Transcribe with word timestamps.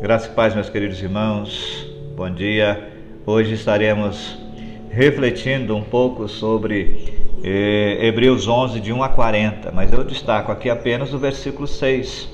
Graças 0.00 0.30
e 0.30 0.34
paz, 0.34 0.54
meus 0.54 0.70
queridos 0.70 1.02
irmãos. 1.02 1.86
Bom 2.16 2.30
dia. 2.30 2.88
Hoje 3.26 3.52
estaremos 3.52 4.38
refletindo 4.88 5.76
um 5.76 5.82
pouco 5.82 6.26
sobre 6.26 7.12
eh, 7.44 7.98
Hebreus 8.06 8.48
11, 8.48 8.80
de 8.80 8.94
1 8.94 9.02
a 9.02 9.10
40, 9.10 9.70
mas 9.72 9.92
eu 9.92 10.02
destaco 10.02 10.50
aqui 10.50 10.70
apenas 10.70 11.12
o 11.12 11.18
versículo 11.18 11.66
6. 11.68 12.30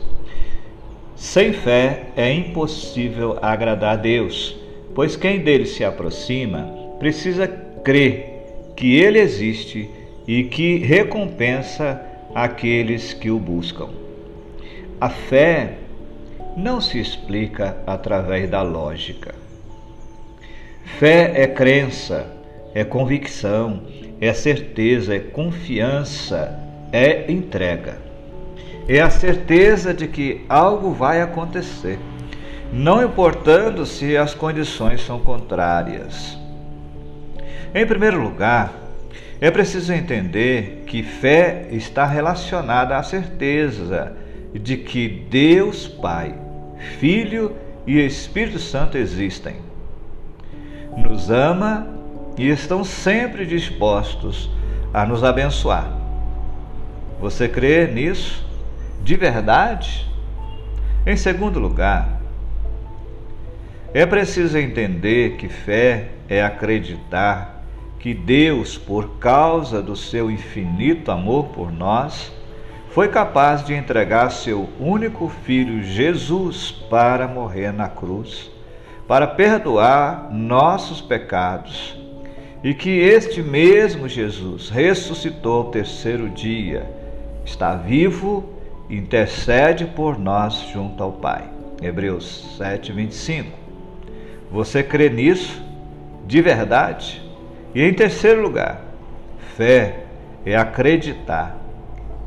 Sem 1.16 1.52
fé 1.52 2.04
é 2.16 2.32
impossível 2.32 3.36
agradar 3.42 3.94
a 3.94 3.96
Deus, 3.96 4.56
pois 4.94 5.16
quem 5.16 5.40
dele 5.40 5.66
se 5.66 5.84
aproxima 5.84 6.72
precisa 7.00 7.48
crer 7.48 8.44
que 8.76 8.94
ele 8.94 9.18
existe 9.18 9.90
e 10.24 10.44
que 10.44 10.78
recompensa 10.78 12.00
aqueles 12.32 13.12
que 13.12 13.28
o 13.28 13.40
buscam. 13.40 13.88
A 15.00 15.10
fé 15.10 15.78
não 16.56 16.80
se 16.80 16.98
explica 16.98 17.76
através 17.86 18.48
da 18.48 18.62
lógica. 18.62 19.34
Fé 20.98 21.32
é 21.34 21.46
crença, 21.46 22.26
é 22.74 22.82
convicção, 22.82 23.82
é 24.20 24.32
certeza, 24.32 25.14
é 25.14 25.18
confiança, 25.18 26.58
é 26.90 27.30
entrega. 27.30 27.98
É 28.88 29.00
a 29.00 29.10
certeza 29.10 29.92
de 29.92 30.08
que 30.08 30.46
algo 30.48 30.92
vai 30.92 31.20
acontecer, 31.20 31.98
não 32.72 33.04
importando 33.04 33.84
se 33.84 34.16
as 34.16 34.32
condições 34.32 35.04
são 35.04 35.18
contrárias. 35.20 36.38
Em 37.74 37.84
primeiro 37.84 38.22
lugar, 38.22 38.72
é 39.40 39.50
preciso 39.50 39.92
entender 39.92 40.84
que 40.86 41.02
fé 41.02 41.66
está 41.70 42.06
relacionada 42.06 42.96
à 42.96 43.02
certeza 43.02 44.16
de 44.54 44.78
que 44.78 45.08
Deus 45.28 45.86
Pai, 45.86 46.45
Filho 46.78 47.54
e 47.86 47.98
Espírito 47.98 48.58
Santo 48.58 48.98
existem. 48.98 49.56
Nos 50.96 51.30
ama 51.30 51.86
e 52.38 52.48
estão 52.48 52.84
sempre 52.84 53.46
dispostos 53.46 54.50
a 54.92 55.04
nos 55.04 55.22
abençoar. 55.24 55.90
Você 57.20 57.48
crê 57.48 57.86
nisso 57.86 58.44
de 59.02 59.16
verdade? 59.16 60.06
Em 61.06 61.16
segundo 61.16 61.58
lugar, 61.60 62.20
é 63.94 64.04
preciso 64.04 64.58
entender 64.58 65.36
que 65.36 65.48
fé 65.48 66.08
é 66.28 66.42
acreditar 66.42 67.62
que 67.98 68.12
Deus, 68.12 68.76
por 68.76 69.18
causa 69.18 69.80
do 69.80 69.96
seu 69.96 70.30
infinito 70.30 71.10
amor 71.10 71.46
por 71.46 71.72
nós, 71.72 72.32
foi 72.96 73.08
capaz 73.08 73.62
de 73.62 73.74
entregar 73.74 74.30
seu 74.30 74.70
único 74.80 75.28
filho 75.28 75.82
Jesus 75.82 76.70
para 76.88 77.28
morrer 77.28 77.70
na 77.70 77.90
cruz, 77.90 78.50
para 79.06 79.26
perdoar 79.26 80.32
nossos 80.32 81.02
pecados, 81.02 81.94
e 82.64 82.72
que 82.72 82.88
este 82.88 83.42
mesmo 83.42 84.08
Jesus 84.08 84.70
ressuscitou 84.70 85.58
ao 85.58 85.70
terceiro 85.70 86.30
dia, 86.30 86.90
está 87.44 87.74
vivo 87.74 88.48
e 88.88 88.96
intercede 88.96 89.84
por 89.84 90.18
nós 90.18 90.54
junto 90.72 91.02
ao 91.02 91.12
Pai. 91.12 91.50
Hebreus 91.82 92.56
7, 92.56 92.92
25. 92.92 93.58
Você 94.50 94.82
crê 94.82 95.10
nisso 95.10 95.62
de 96.26 96.40
verdade? 96.40 97.22
E 97.74 97.82
em 97.82 97.92
terceiro 97.92 98.40
lugar, 98.40 98.80
fé 99.54 100.04
é 100.46 100.56
acreditar 100.56 101.65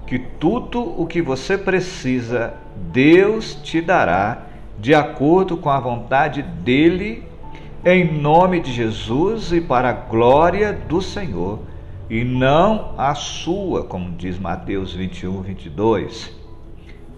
que 0.10 0.18
tudo 0.18 0.82
o 1.00 1.06
que 1.06 1.22
você 1.22 1.56
precisa, 1.56 2.56
Deus 2.92 3.54
te 3.54 3.80
dará 3.80 4.42
de 4.80 4.96
acordo 4.96 5.56
com 5.56 5.70
a 5.70 5.80
vontade 5.80 6.42
dele, 6.42 7.24
em 7.86 8.20
nome 8.20 8.60
de 8.60 8.74
Jesus 8.74 9.52
e 9.52 9.62
para 9.62 9.90
a 9.90 9.94
glória 9.94 10.74
do 10.74 11.00
Senhor, 11.00 11.60
e 12.10 12.24
não 12.24 12.96
a 12.98 13.14
sua, 13.14 13.84
como 13.84 14.16
diz 14.18 14.40
Mateus 14.40 14.94
21, 14.94 15.44
22. 15.44 16.36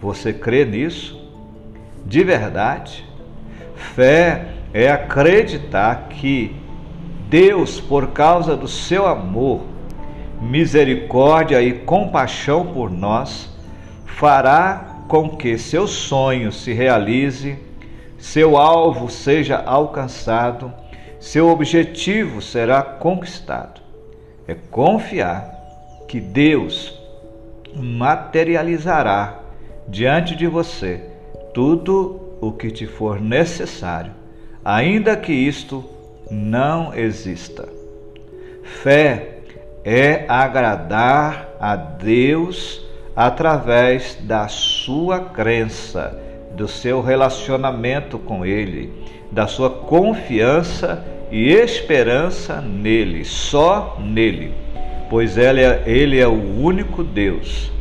Você 0.01 0.33
crê 0.33 0.65
nisso? 0.65 1.17
De 2.05 2.25
verdade? 2.25 3.05
Fé 3.73 4.49
é 4.73 4.91
acreditar 4.91 6.09
que 6.09 6.53
Deus, 7.29 7.79
por 7.79 8.07
causa 8.07 8.57
do 8.57 8.67
seu 8.67 9.07
amor, 9.07 9.61
misericórdia 10.41 11.61
e 11.61 11.71
compaixão 11.71 12.73
por 12.73 12.89
nós, 12.89 13.49
fará 14.05 15.03
com 15.07 15.29
que 15.29 15.57
seu 15.57 15.87
sonho 15.87 16.51
se 16.51 16.73
realize, 16.73 17.57
seu 18.17 18.57
alvo 18.57 19.09
seja 19.09 19.57
alcançado, 19.57 20.73
seu 21.19 21.49
objetivo 21.49 22.41
será 22.41 22.81
conquistado. 22.81 23.81
É 24.47 24.55
confiar 24.55 25.51
que 26.07 26.19
Deus 26.19 26.97
materializará 27.75 29.39
diante 29.87 30.35
de 30.35 30.47
você 30.47 31.03
tudo 31.53 32.37
o 32.41 32.51
que 32.51 32.71
te 32.71 32.87
for 32.87 33.21
necessário, 33.21 34.11
ainda 34.63 35.15
que 35.15 35.31
isto 35.31 35.83
não 36.29 36.93
exista. 36.93 37.67
Fé 38.63 39.30
é 39.83 40.25
agradar 40.27 41.49
a 41.59 41.75
Deus 41.75 42.81
através 43.15 44.17
da 44.21 44.47
sua 44.47 45.19
crença, 45.19 46.17
do 46.55 46.67
seu 46.67 47.01
relacionamento 47.01 48.19
com 48.19 48.45
Ele, 48.45 48.91
da 49.31 49.47
sua 49.47 49.69
confiança 49.69 51.05
e 51.31 51.49
esperança 51.49 52.59
nele, 52.59 53.23
só 53.23 53.97
nele, 53.99 54.53
pois 55.09 55.37
ele 55.37 55.61
é, 55.61 55.83
ele 55.85 56.19
é 56.19 56.27
o 56.27 56.61
único 56.61 57.03
Deus. 57.03 57.71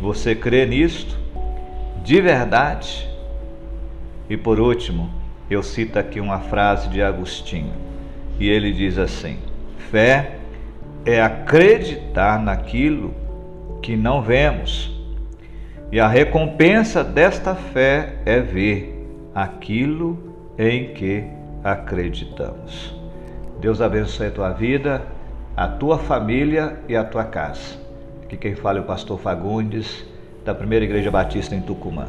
Você 0.00 0.34
crê 0.34 0.66
nisto? 0.66 1.16
De 2.02 2.20
verdade? 2.20 3.08
E 4.28 4.36
por 4.36 4.58
último, 4.58 5.10
eu 5.48 5.62
cito 5.62 5.98
aqui 5.98 6.20
uma 6.20 6.40
frase 6.40 6.88
de 6.88 7.00
Agostinho, 7.00 7.72
e 8.38 8.48
ele 8.48 8.72
diz 8.72 8.98
assim: 8.98 9.38
fé 9.90 10.37
é 11.08 11.22
acreditar 11.22 12.38
naquilo 12.38 13.14
que 13.80 13.96
não 13.96 14.20
vemos, 14.20 14.94
e 15.90 15.98
a 15.98 16.06
recompensa 16.06 17.02
desta 17.02 17.54
fé 17.54 18.16
é 18.26 18.40
ver 18.40 18.94
aquilo 19.34 20.36
em 20.58 20.92
que 20.92 21.24
acreditamos. 21.64 22.94
Deus 23.58 23.80
abençoe 23.80 24.26
a 24.26 24.30
tua 24.30 24.50
vida, 24.50 25.02
a 25.56 25.66
tua 25.66 25.96
família 25.96 26.78
e 26.86 26.94
a 26.94 27.02
tua 27.02 27.24
casa. 27.24 27.78
Aqui 28.24 28.36
quem 28.36 28.54
fala 28.54 28.76
é 28.76 28.82
o 28.82 28.84
pastor 28.84 29.18
Fagundes, 29.18 30.04
da 30.44 30.54
Primeira 30.54 30.84
Igreja 30.84 31.10
Batista 31.10 31.54
em 31.54 31.62
Tucumã. 31.62 32.06